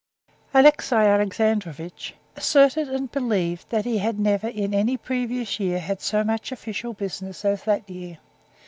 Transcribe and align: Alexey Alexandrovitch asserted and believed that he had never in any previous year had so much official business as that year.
Alexey 0.55 0.95
Alexandrovitch 0.95 2.15
asserted 2.35 2.89
and 2.89 3.11
believed 3.11 3.69
that 3.69 3.85
he 3.85 3.99
had 3.99 4.19
never 4.19 4.47
in 4.47 4.73
any 4.73 4.97
previous 4.97 5.59
year 5.59 5.77
had 5.79 6.01
so 6.01 6.23
much 6.23 6.51
official 6.51 6.93
business 6.93 7.45
as 7.45 7.65
that 7.65 7.87
year. 7.87 8.17